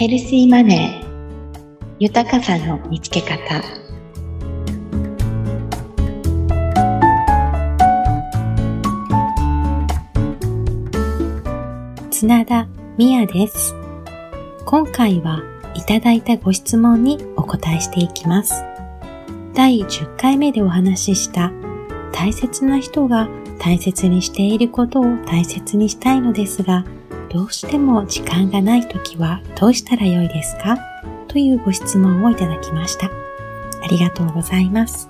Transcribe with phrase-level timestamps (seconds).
[0.00, 1.96] ヘルシーマネー。
[1.98, 3.62] 豊かさの見つけ方。
[12.10, 12.66] 綱田
[12.96, 13.74] 美也です。
[14.64, 15.42] 今回は
[15.74, 18.64] いただいたご質問にお答えしていきます。
[19.52, 21.52] 第10回目でお話しした
[22.10, 23.28] 大切な人が
[23.58, 26.86] 大切にしていることを大切にしたいのですが、
[27.32, 30.78] どうしても時間がないときはどうしたらよいですか？
[31.28, 33.06] というご質問をいただきました。
[33.06, 33.10] あ
[33.88, 35.08] りがとうございます。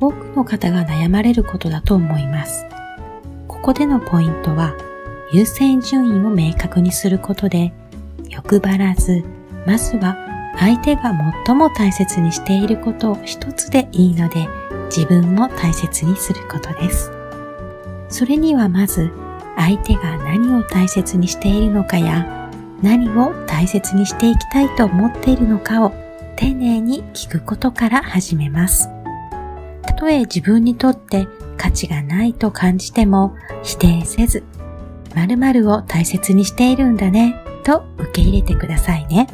[0.00, 2.66] 多くの方が悩まれることだと思います。
[3.46, 4.74] ここでのポイントは、
[5.32, 7.72] 優先順位を明確にすることで、
[8.28, 9.22] 欲張らず、
[9.66, 10.16] まずは
[10.58, 11.12] 相手が
[11.46, 14.48] 最も大切にしていることを一つでいいので、
[14.86, 17.12] 自分も大切にすることです。
[18.08, 19.12] それにはまず
[19.60, 25.92] 相手が何を大切にしているのかや何を大切にしていきたいと思っているのかを
[26.36, 28.88] 丁寧に聞くことから始めます。
[29.82, 34.44] たとえ自分にとって価値がないと感じても否定せず、
[35.14, 39.26] 〇〇を大切にしているんだねと受け入れてくださいね。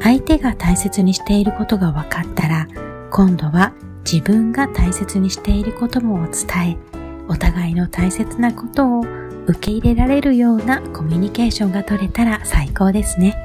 [0.00, 2.68] 相手が大切にしていることが分かったら、
[3.10, 3.72] 今度は
[4.04, 6.76] 自分が大切にしていることもお伝え、
[7.28, 13.36] お互いの大切なことを受け入れられるようなコミュニケーションが取れたら最高ですね。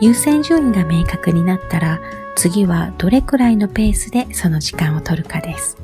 [0.00, 2.00] 優先順位が明確になったら、
[2.36, 5.76] 次はどれくらいのペースでその時間を取るかです。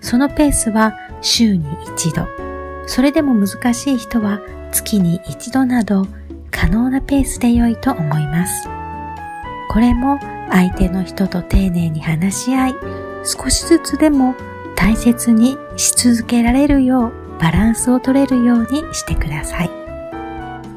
[0.00, 1.64] そのペースは週に
[1.96, 2.26] 一度。
[2.86, 4.40] それでも難しい人は
[4.72, 6.06] 月に一度など
[6.50, 8.68] 可能なペースで良いと思います。
[9.70, 10.18] これも
[10.50, 12.74] 相手の人と丁寧に話し合い、
[13.24, 14.34] 少しずつでも
[14.76, 19.70] 大切にし続けられるようバランスを取れるようにしてください。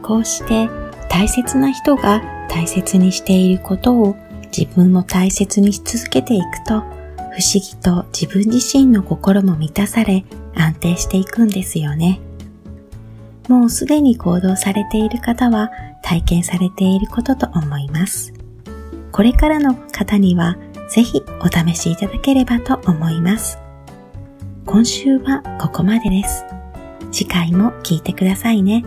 [0.01, 0.69] こうして
[1.09, 4.15] 大切な人が大切にしていることを
[4.55, 12.19] 自分も大切にし続けていくと、不思議と自分自身の心も満たされ安定していくんですよね。
[13.47, 15.71] もうすでに行動されている方は
[16.03, 18.33] 体験されていることと思います。
[19.11, 20.57] これからの方には
[20.89, 23.59] ぜひお試しいただければと思います。
[24.71, 26.45] 今週はここまでです。
[27.11, 28.85] 次回も聞いてくださいね。